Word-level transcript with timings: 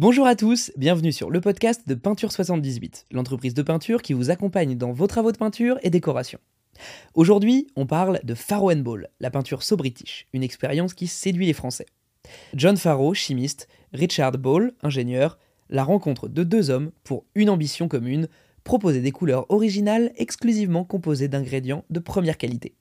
Bonjour 0.00 0.28
à 0.28 0.36
tous, 0.36 0.70
bienvenue 0.76 1.10
sur 1.10 1.28
le 1.28 1.40
podcast 1.40 1.88
de 1.88 1.94
Peinture 1.96 2.30
78, 2.30 3.06
l'entreprise 3.10 3.52
de 3.52 3.62
peinture 3.62 4.00
qui 4.00 4.12
vous 4.12 4.30
accompagne 4.30 4.78
dans 4.78 4.92
vos 4.92 5.08
travaux 5.08 5.32
de 5.32 5.36
peinture 5.36 5.76
et 5.82 5.90
décoration. 5.90 6.38
Aujourd'hui, 7.14 7.66
on 7.74 7.84
parle 7.84 8.20
de 8.22 8.34
Faro 8.36 8.72
Ball, 8.76 9.08
la 9.18 9.32
peinture 9.32 9.64
so 9.64 9.76
british, 9.76 10.28
une 10.32 10.44
expérience 10.44 10.94
qui 10.94 11.08
séduit 11.08 11.46
les 11.46 11.52
Français. 11.52 11.86
John 12.54 12.76
Faro, 12.76 13.12
chimiste, 13.12 13.66
Richard 13.92 14.38
Ball, 14.38 14.72
ingénieur, 14.84 15.36
la 15.68 15.82
rencontre 15.82 16.28
de 16.28 16.44
deux 16.44 16.70
hommes 16.70 16.92
pour 17.02 17.24
une 17.34 17.50
ambition 17.50 17.88
commune, 17.88 18.28
proposer 18.62 19.00
des 19.00 19.10
couleurs 19.10 19.46
originales 19.50 20.12
exclusivement 20.14 20.84
composées 20.84 21.26
d'ingrédients 21.26 21.84
de 21.90 21.98
première 21.98 22.38
qualité. 22.38 22.76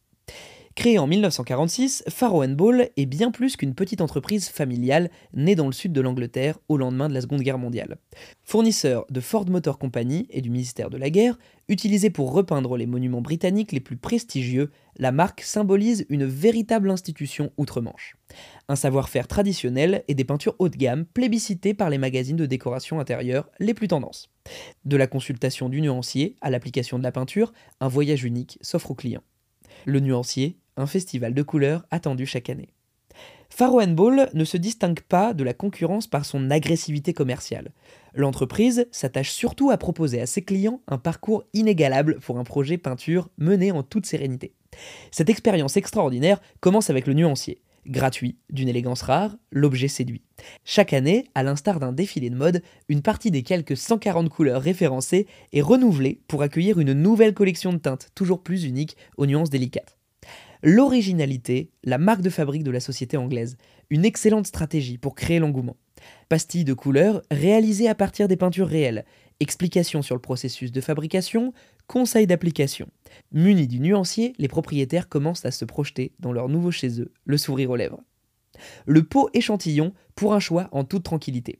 Créé 0.77 0.99
en 0.99 1.07
1946, 1.07 2.03
Faro 2.07 2.45
Ball 2.49 2.91
est 2.97 3.07
bien 3.07 3.31
plus 3.31 3.57
qu'une 3.57 3.73
petite 3.73 3.99
entreprise 3.99 4.47
familiale 4.47 5.09
née 5.33 5.55
dans 5.55 5.65
le 5.65 5.71
sud 5.71 5.91
de 5.91 6.01
l'Angleterre 6.01 6.59
au 6.69 6.77
lendemain 6.77 7.09
de 7.09 7.15
la 7.15 7.21
Seconde 7.21 7.41
Guerre 7.41 7.57
mondiale. 7.57 7.97
Fournisseur 8.43 9.07
de 9.09 9.19
Ford 9.19 9.49
Motor 9.49 9.79
Company 9.79 10.27
et 10.29 10.39
du 10.39 10.51
ministère 10.51 10.91
de 10.91 10.97
la 10.97 11.09
Guerre, 11.09 11.39
utilisé 11.67 12.11
pour 12.11 12.31
repeindre 12.31 12.77
les 12.77 12.85
monuments 12.85 13.23
britanniques 13.23 13.71
les 13.71 13.79
plus 13.79 13.97
prestigieux, 13.97 14.69
la 14.99 15.11
marque 15.11 15.41
symbolise 15.41 16.05
une 16.09 16.25
véritable 16.25 16.91
institution 16.91 17.51
outre-Manche. 17.57 18.15
Un 18.69 18.75
savoir-faire 18.75 19.27
traditionnel 19.27 20.03
et 20.07 20.13
des 20.13 20.25
peintures 20.25 20.55
haut 20.59 20.69
de 20.69 20.77
gamme 20.77 21.05
plébiscitées 21.05 21.73
par 21.73 21.89
les 21.89 21.97
magazines 21.97 22.37
de 22.37 22.45
décoration 22.45 22.99
intérieure 22.99 23.49
les 23.57 23.73
plus 23.73 23.87
tendances. 23.87 24.29
De 24.85 24.95
la 24.95 25.07
consultation 25.07 25.69
du 25.69 25.81
nuancier 25.81 26.35
à 26.41 26.51
l'application 26.51 26.99
de 26.99 27.03
la 27.03 27.11
peinture, 27.11 27.51
un 27.79 27.87
voyage 27.87 28.23
unique 28.23 28.59
s'offre 28.61 28.91
aux 28.91 28.95
clients. 28.95 29.23
Le 29.85 29.99
nuancier, 30.01 30.59
un 30.77 30.87
festival 30.87 31.33
de 31.33 31.41
couleurs 31.41 31.85
attendu 31.91 32.25
chaque 32.25 32.49
année. 32.49 32.69
Faro 33.49 33.85
Ball 33.87 34.29
ne 34.33 34.45
se 34.45 34.57
distingue 34.57 34.99
pas 35.01 35.33
de 35.33 35.43
la 35.43 35.53
concurrence 35.53 36.07
par 36.07 36.25
son 36.25 36.51
agressivité 36.51 37.13
commerciale. 37.13 37.71
L'entreprise 38.13 38.87
s'attache 38.91 39.31
surtout 39.31 39.71
à 39.71 39.77
proposer 39.77 40.21
à 40.21 40.25
ses 40.25 40.43
clients 40.43 40.81
un 40.87 40.97
parcours 40.97 41.43
inégalable 41.53 42.19
pour 42.19 42.39
un 42.39 42.43
projet 42.43 42.77
peinture 42.77 43.29
mené 43.37 43.71
en 43.71 43.83
toute 43.83 44.05
sérénité. 44.05 44.53
Cette 45.11 45.29
expérience 45.29 45.77
extraordinaire 45.77 46.41
commence 46.59 46.89
avec 46.89 47.07
le 47.07 47.13
nuancier. 47.13 47.61
Gratuit, 47.87 48.37
d'une 48.49 48.67
élégance 48.67 49.01
rare, 49.01 49.37
l'objet 49.49 49.87
séduit. 49.87 50.21
Chaque 50.65 50.91
année, 50.91 51.25
à 51.35 51.43
l'instar 51.43 51.79
d'un 51.79 51.93
défilé 51.93 52.29
de 52.29 52.35
mode, 52.35 52.61
une 52.89 53.01
partie 53.01 53.31
des 53.31 53.43
quelques 53.43 53.77
140 53.77 54.27
couleurs 54.27 54.61
référencées 54.61 55.25
est 55.53 55.61
renouvelée 55.61 56.21
pour 56.27 56.41
accueillir 56.41 56.79
une 56.79 56.91
nouvelle 56.91 57.33
collection 57.33 57.71
de 57.71 57.77
teintes 57.77 58.09
toujours 58.13 58.43
plus 58.43 58.65
unique 58.65 58.97
aux 59.15 59.25
nuances 59.25 59.49
délicates. 59.49 59.96
L'originalité, 60.63 61.71
la 61.83 61.97
marque 61.97 62.21
de 62.21 62.29
fabrique 62.29 62.63
de 62.63 62.71
la 62.71 62.79
société 62.79 63.17
anglaise, 63.17 63.57
une 63.89 64.05
excellente 64.05 64.47
stratégie 64.47 64.97
pour 64.97 65.15
créer 65.15 65.39
l'engouement. 65.39 65.77
Pastilles 66.29 66.63
de 66.63 66.73
couleurs 66.73 67.21
réalisées 67.31 67.87
à 67.87 67.95
partir 67.95 68.27
des 68.27 68.37
peintures 68.37 68.67
réelles, 68.67 69.05
explications 69.39 70.01
sur 70.01 70.15
le 70.15 70.21
processus 70.21 70.71
de 70.71 70.81
fabrication, 70.81 71.53
conseils 71.87 72.27
d'application. 72.27 72.87
Munis 73.31 73.67
du 73.67 73.79
nuancier, 73.79 74.33
les 74.37 74.47
propriétaires 74.47 75.09
commencent 75.09 75.45
à 75.45 75.51
se 75.51 75.65
projeter 75.65 76.13
dans 76.19 76.31
leur 76.31 76.49
nouveau 76.49 76.71
chez 76.71 77.01
eux, 77.01 77.11
le 77.25 77.37
sourire 77.37 77.71
aux 77.71 77.75
lèvres. 77.75 78.01
Le 78.85 79.03
pot 79.03 79.29
échantillon 79.33 79.93
pour 80.15 80.33
un 80.33 80.39
choix 80.39 80.67
en 80.71 80.83
toute 80.83 81.03
tranquillité. 81.03 81.59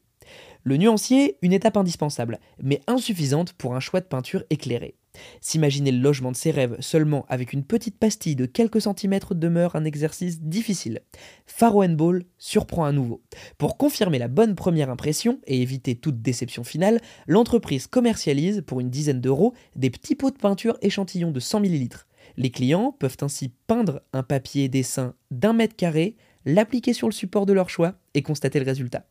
Le 0.64 0.78
nuancier, 0.78 1.38
une 1.42 1.54
étape 1.54 1.78
indispensable, 1.78 2.40
mais 2.62 2.82
insuffisante 2.88 3.54
pour 3.54 3.76
un 3.76 3.80
choix 3.80 4.02
de 4.02 4.06
peinture 4.06 4.44
éclairé. 4.50 4.96
S'imaginer 5.42 5.92
le 5.92 6.00
logement 6.00 6.32
de 6.32 6.38
ses 6.38 6.52
rêves 6.52 6.78
seulement 6.80 7.26
avec 7.30 7.54
une 7.54 7.64
petite 7.64 7.98
pastille 7.98 8.36
de 8.36 8.46
quelques 8.46 8.82
centimètres 8.82 9.36
demeure 9.36 9.76
un 9.76 9.86
exercice 9.86 10.42
difficile. 10.42 11.02
Faro 11.46 11.88
Ball 11.88 12.24
surprend 12.38 12.86
à 12.86 12.92
nouveau. 12.92 13.22
Pour 13.58 13.78
confirmer 13.78 14.20
la 14.20 14.28
bonne 14.28 14.56
première 14.56 14.90
impression 14.90 15.40
et 15.48 15.62
éviter 15.62 15.96
toute 15.96 16.22
déception 16.22 16.64
finale, 16.64 17.02
l'entreprise 17.28 17.88
commercialise 17.88 18.64
pour 18.66 18.80
une 18.80 18.90
dizaine 18.90 19.22
d'euros 19.22 19.54
des 19.76 19.90
petits 19.90 20.16
pots 20.16 20.32
de 20.32 20.38
peinture 20.38 20.78
échantillons 20.82 21.32
de 21.32 21.40
100 21.40 21.64
ml. 21.64 21.90
Les 22.36 22.52
clients 22.52 22.96
peuvent 22.98 23.18
ainsi 23.22 23.52
peindre 23.68 24.02
un 24.14 24.24
papier 24.24 24.70
dessin 24.70 25.14
d'un 25.32 25.54
mètre 25.54 25.76
carré, 25.76 26.16
l'appliquer 26.46 26.94
sur 26.94 27.08
le 27.08 27.14
support 27.14 27.46
de 27.46 27.54
leur 27.54 27.70
choix 27.70 27.96
et 28.14 28.22
constater 28.22 28.60
le 28.60 28.66
résultat. 28.66 29.06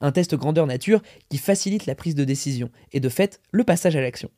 Un 0.00 0.12
test 0.12 0.34
grandeur 0.34 0.66
nature 0.66 1.02
qui 1.28 1.38
facilite 1.38 1.86
la 1.86 1.94
prise 1.94 2.14
de 2.14 2.24
décision 2.24 2.70
et 2.92 3.00
de 3.00 3.08
fait 3.08 3.40
le 3.52 3.64
passage 3.64 3.96
à 3.96 4.00
l'action. 4.00 4.30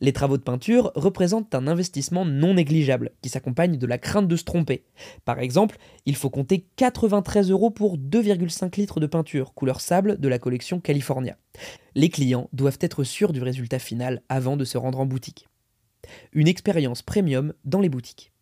Les 0.00 0.12
travaux 0.12 0.36
de 0.36 0.42
peinture 0.42 0.92
représentent 0.94 1.54
un 1.54 1.66
investissement 1.66 2.24
non 2.24 2.54
négligeable 2.54 3.12
qui 3.22 3.28
s'accompagne 3.28 3.76
de 3.76 3.86
la 3.86 3.98
crainte 3.98 4.28
de 4.28 4.36
se 4.36 4.44
tromper. 4.44 4.84
Par 5.24 5.38
exemple, 5.38 5.76
il 6.06 6.16
faut 6.16 6.30
compter 6.30 6.66
93 6.76 7.50
euros 7.50 7.70
pour 7.70 7.98
2,5 7.98 8.76
litres 8.76 9.00
de 9.00 9.06
peinture 9.06 9.54
couleur 9.54 9.80
sable 9.80 10.18
de 10.18 10.28
la 10.28 10.38
collection 10.38 10.80
California. 10.80 11.36
Les 11.94 12.08
clients 12.08 12.48
doivent 12.52 12.78
être 12.80 13.04
sûrs 13.04 13.32
du 13.32 13.42
résultat 13.42 13.78
final 13.78 14.22
avant 14.28 14.56
de 14.56 14.64
se 14.64 14.78
rendre 14.78 15.00
en 15.00 15.06
boutique. 15.06 15.48
Une 16.32 16.48
expérience 16.48 17.02
premium 17.02 17.54
dans 17.64 17.80
les 17.80 17.88
boutiques. 17.88 18.32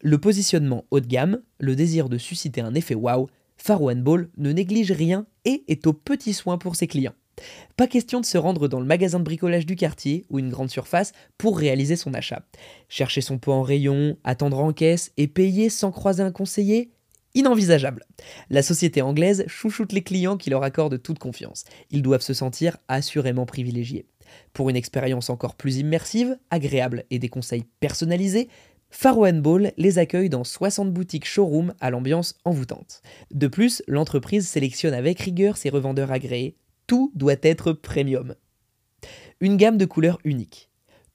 Le 0.00 0.18
positionnement 0.18 0.84
haut 0.90 1.00
de 1.00 1.06
gamme, 1.06 1.42
le 1.58 1.76
désir 1.76 2.08
de 2.08 2.18
susciter 2.18 2.60
un 2.60 2.74
effet 2.74 2.94
wow, 2.94 3.28
Faro 3.56 3.94
Ball 3.94 4.28
ne 4.36 4.52
néglige 4.52 4.92
rien 4.92 5.26
et 5.44 5.64
est 5.68 5.86
aux 5.86 5.92
petits 5.92 6.34
soins 6.34 6.58
pour 6.58 6.74
ses 6.74 6.88
clients. 6.88 7.14
Pas 7.76 7.86
question 7.86 8.20
de 8.20 8.26
se 8.26 8.38
rendre 8.38 8.68
dans 8.68 8.80
le 8.80 8.86
magasin 8.86 9.18
de 9.18 9.24
bricolage 9.24 9.66
du 9.66 9.76
quartier 9.76 10.24
ou 10.30 10.38
une 10.38 10.50
grande 10.50 10.70
surface 10.70 11.12
pour 11.38 11.58
réaliser 11.58 11.96
son 11.96 12.14
achat. 12.14 12.44
Chercher 12.88 13.20
son 13.20 13.38
pot 13.38 13.52
en 13.52 13.62
rayon, 13.62 14.16
attendre 14.24 14.58
en 14.58 14.72
caisse 14.72 15.12
et 15.16 15.28
payer 15.28 15.68
sans 15.68 15.90
croiser 15.90 16.22
un 16.22 16.32
conseiller 16.32 16.92
Inenvisageable. 17.34 18.04
La 18.50 18.62
société 18.62 19.00
anglaise 19.00 19.44
chouchoute 19.46 19.92
les 19.92 20.02
clients 20.02 20.36
qui 20.36 20.50
leur 20.50 20.62
accordent 20.62 21.00
toute 21.00 21.18
confiance. 21.18 21.64
Ils 21.90 22.02
doivent 22.02 22.20
se 22.20 22.34
sentir 22.34 22.76
assurément 22.88 23.46
privilégiés. 23.46 24.04
Pour 24.52 24.68
une 24.68 24.76
expérience 24.76 25.30
encore 25.30 25.54
plus 25.54 25.78
immersive, 25.78 26.36
agréable 26.50 27.04
et 27.10 27.18
des 27.18 27.30
conseils 27.30 27.64
personnalisés, 27.80 28.48
Faro 28.90 29.26
Ball 29.32 29.72
les 29.78 29.98
accueille 29.98 30.28
dans 30.28 30.44
60 30.44 30.92
boutiques 30.92 31.26
showroom 31.26 31.72
à 31.80 31.88
l'ambiance 31.88 32.34
envoûtante. 32.44 33.00
De 33.30 33.46
plus, 33.46 33.82
l'entreprise 33.88 34.46
sélectionne 34.46 34.92
avec 34.92 35.18
rigueur 35.18 35.56
ses 35.56 35.70
revendeurs 35.70 36.12
agréés 36.12 36.56
tout 36.92 37.10
doit 37.14 37.36
être 37.40 37.72
premium. 37.72 38.34
Une 39.40 39.56
gamme 39.56 39.78
de 39.78 39.86
couleurs 39.86 40.18
uniques. 40.24 40.68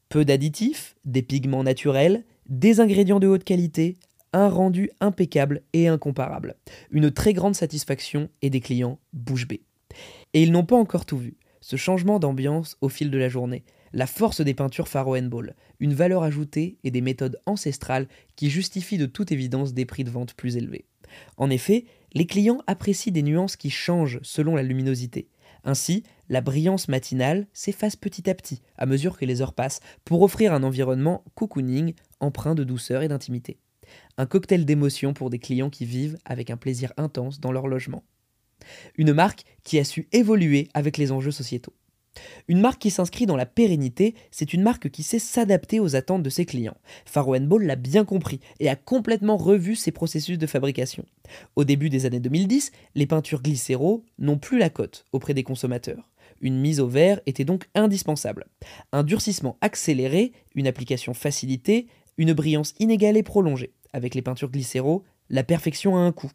Peu 0.10 0.26
d'additifs, 0.26 0.96
des 1.06 1.22
pigments 1.22 1.62
naturels, 1.62 2.26
des 2.50 2.80
ingrédients 2.80 3.20
de 3.20 3.28
haute 3.28 3.44
qualité, 3.44 4.00
un 4.34 4.50
rendu 4.50 4.90
impeccable 5.02 5.62
et 5.74 5.88
incomparable. 5.88 6.56
Une 6.90 7.12
très 7.12 7.34
grande 7.34 7.54
satisfaction 7.54 8.28
et 8.42 8.50
des 8.50 8.60
clients 8.60 8.98
bouche 9.14 9.48
bée. 9.48 9.62
Et 10.34 10.42
ils 10.42 10.52
n'ont 10.52 10.66
pas 10.66 10.76
encore 10.76 11.06
tout 11.06 11.20
vu. 11.20 11.38
Ce 11.62 11.76
changement 11.76 12.18
d'ambiance 12.18 12.76
au 12.82 12.90
fil 12.90 13.12
de 13.12 13.18
la 13.20 13.30
journée, 13.30 13.64
la 13.94 14.08
force 14.08 14.42
des 14.42 14.56
peintures 14.56 14.88
Faro 14.88 15.16
Ball, 15.22 15.56
une 15.80 15.94
valeur 15.94 16.24
ajoutée 16.24 16.80
et 16.84 16.90
des 16.90 17.02
méthodes 17.02 17.40
ancestrales 17.46 18.08
qui 18.36 18.50
justifient 18.50 18.98
de 18.98 19.06
toute 19.06 19.32
évidence 19.32 19.76
des 19.76 19.86
prix 19.86 20.04
de 20.04 20.10
vente 20.10 20.34
plus 20.34 20.58
élevés. 20.58 20.86
En 21.38 21.52
effet, 21.52 21.86
les 22.14 22.26
clients 22.26 22.64
apprécient 22.66 23.14
des 23.14 23.22
nuances 23.22 23.56
qui 23.56 23.70
changent 23.70 24.20
selon 24.24 24.56
la 24.56 24.64
luminosité, 24.64 25.28
ainsi, 25.68 26.04
la 26.30 26.40
brillance 26.40 26.88
matinale 26.88 27.46
s'efface 27.52 27.98
petit 27.98 28.30
à 28.30 28.34
petit 28.34 28.62
à 28.78 28.86
mesure 28.86 29.18
que 29.18 29.26
les 29.26 29.42
heures 29.42 29.54
passent 29.54 29.82
pour 30.06 30.22
offrir 30.22 30.54
un 30.54 30.64
environnement 30.64 31.26
cocooning 31.36 31.94
empreint 32.22 32.56
de 32.56 32.64
douceur 32.64 33.04
et 33.04 33.10
d'intimité. 33.10 33.60
Un 34.18 34.26
cocktail 34.26 34.66
d'émotions 34.66 35.14
pour 35.14 35.30
des 35.30 35.40
clients 35.40 35.70
qui 35.70 35.86
vivent 35.86 36.18
avec 36.24 36.50
un 36.50 36.58
plaisir 36.58 36.94
intense 36.96 37.42
dans 37.42 37.52
leur 37.52 37.68
logement. 37.68 38.04
Une 38.98 39.14
marque 39.14 39.44
qui 39.64 39.78
a 39.78 39.84
su 39.84 40.08
évoluer 40.14 40.70
avec 40.74 40.98
les 40.98 41.12
enjeux 41.12 41.32
sociétaux. 41.32 41.74
Une 42.48 42.62
marque 42.62 42.82
qui 42.82 42.92
s'inscrit 42.92 43.26
dans 43.26 43.36
la 43.36 43.46
pérennité, 43.46 44.16
c'est 44.32 44.54
une 44.54 44.62
marque 44.62 44.90
qui 44.90 45.04
sait 45.04 45.20
s'adapter 45.20 45.80
aux 45.80 45.96
attentes 45.96 46.24
de 46.24 46.30
ses 46.30 46.46
clients. 46.46 46.78
Faro 47.06 47.38
Ball 47.40 47.64
l'a 47.64 47.76
bien 47.76 48.06
compris 48.06 48.40
et 48.60 48.70
a 48.70 48.76
complètement 48.76 49.38
revu 49.38 49.76
ses 49.76 49.92
processus 49.92 50.38
de 50.38 50.48
fabrication. 50.48 51.06
Au 51.56 51.64
début 51.64 51.90
des 51.90 52.06
années 52.06 52.20
2010, 52.20 52.72
les 52.96 53.06
peintures 53.06 53.42
glycéro 53.42 54.04
n'ont 54.20 54.38
plus 54.38 54.58
la 54.58 54.70
cote 54.70 55.06
auprès 55.12 55.34
des 55.34 55.44
consommateurs. 55.44 56.10
Une 56.42 56.60
mise 56.60 56.80
au 56.80 56.88
vert 56.88 57.20
était 57.26 57.46
donc 57.46 57.68
indispensable. 57.76 58.46
Un 58.92 59.04
durcissement 59.04 59.58
accéléré, 59.62 60.34
une 60.56 60.68
application 60.68 61.14
facilitée, 61.14 61.88
une 62.18 62.34
brillance 62.34 62.74
inégalée 62.80 63.24
prolongée. 63.24 63.74
Avec 63.94 64.16
les 64.16 64.22
peintures 64.22 64.52
glycéro, 64.52 65.04
la 65.30 65.44
perfection 65.44 65.96
a 65.96 66.00
un 66.00 66.12
coût. 66.12 66.32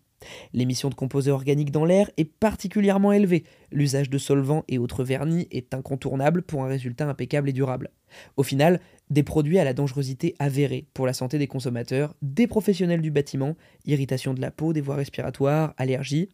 L'émission 0.52 0.88
de 0.88 0.94
composés 0.94 1.30
organiques 1.30 1.70
dans 1.70 1.84
l'air 1.84 2.10
est 2.16 2.24
particulièrement 2.24 3.12
élevée. 3.12 3.44
L'usage 3.70 4.10
de 4.10 4.18
solvants 4.18 4.64
et 4.68 4.78
autres 4.78 5.04
vernis 5.04 5.48
est 5.50 5.74
incontournable 5.74 6.42
pour 6.42 6.64
un 6.64 6.68
résultat 6.68 7.08
impeccable 7.08 7.48
et 7.48 7.52
durable. 7.52 7.90
Au 8.36 8.42
final, 8.42 8.80
des 9.10 9.22
produits 9.22 9.58
à 9.58 9.64
la 9.64 9.74
dangerosité 9.74 10.34
avérée 10.38 10.86
pour 10.94 11.06
la 11.06 11.12
santé 11.12 11.38
des 11.38 11.46
consommateurs, 11.46 12.14
des 12.22 12.46
professionnels 12.46 13.02
du 13.02 13.10
bâtiment, 13.10 13.56
irritation 13.84 14.34
de 14.34 14.40
la 14.40 14.50
peau, 14.50 14.72
des 14.72 14.80
voies 14.80 14.96
respiratoires, 14.96 15.74
allergies, 15.76 16.28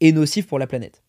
et 0.00 0.12
nocifs 0.12 0.46
pour 0.46 0.58
la 0.58 0.66
planète. 0.66 1.02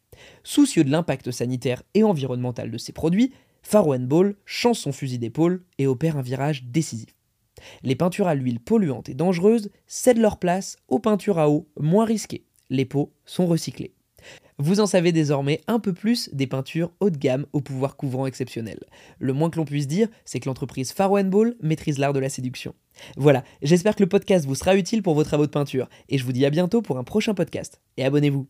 Soucieux 0.44 0.84
de 0.84 0.92
l'impact 0.92 1.32
sanitaire 1.32 1.84
et 1.94 2.04
environnemental 2.04 2.72
de 2.72 2.78
ces 2.78 2.94
produits, 2.94 3.34
Faro 3.64 3.98
Ball 3.98 4.36
change 4.46 4.78
son 4.78 4.92
fusil 4.92 5.18
d'épaule 5.18 5.64
et 5.80 5.88
opère 5.88 6.18
un 6.18 6.22
virage 6.22 6.66
décisif. 6.66 7.15
Les 7.84 7.96
peintures 7.96 8.28
à 8.28 8.36
l'huile 8.36 8.60
polluantes 8.60 9.10
et 9.10 9.14
dangereuses 9.14 9.70
cèdent 9.88 10.20
leur 10.20 10.40
place 10.40 10.78
aux 10.88 11.00
peintures 11.00 11.40
à 11.40 11.50
eau 11.50 11.68
moins 11.80 12.06
risquées. 12.06 12.46
Les 12.70 12.86
pots 12.86 13.14
sont 13.26 13.46
recyclés. 13.46 13.94
Vous 14.58 14.80
en 14.80 14.86
savez 14.86 15.12
désormais 15.12 15.62
un 15.68 15.80
peu 15.80 15.92
plus 15.92 16.30
des 16.34 16.48
peintures 16.48 16.92
haut 17.02 17.10
de 17.10 17.18
gamme 17.18 17.46
au 17.52 17.60
pouvoir 17.60 17.98
couvrant 17.98 18.26
exceptionnel. 18.26 18.80
Le 19.20 19.34
moins 19.34 19.50
que 19.50 19.58
l'on 19.58 19.66
puisse 19.66 19.88
dire, 19.88 20.08
c'est 20.24 20.40
que 20.40 20.48
l'entreprise 20.48 20.94
Faro 20.94 21.22
Ball 21.24 21.56
maîtrise 21.62 21.98
l'art 22.00 22.14
de 22.14 22.20
la 22.20 22.30
séduction. 22.30 22.74
Voilà, 23.18 23.44
j'espère 23.62 23.96
que 23.96 24.04
le 24.04 24.10
podcast 24.10 24.46
vous 24.46 24.56
sera 24.56 24.76
utile 24.78 25.04
pour 25.04 25.14
vos 25.14 25.26
travaux 25.26 25.46
de 25.46 25.52
peinture, 25.52 25.90
et 26.08 26.18
je 26.18 26.24
vous 26.24 26.32
dis 26.32 26.46
à 26.46 26.50
bientôt 26.50 26.82
pour 26.82 26.98
un 26.98 27.04
prochain 27.04 27.34
podcast. 27.34 27.82
Et 27.98 28.06
abonnez-vous 28.06 28.48